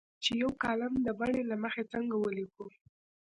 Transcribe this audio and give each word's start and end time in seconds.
چې 0.23 0.31
یو 0.41 0.51
کالم 0.63 0.93
د 1.05 1.07
بڼې 1.19 1.41
له 1.49 1.55
مخې 1.63 1.83
څنګه 1.93 2.15
ولیکو. 2.17 2.65